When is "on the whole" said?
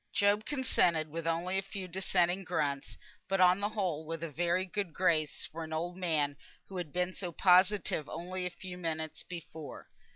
3.39-4.03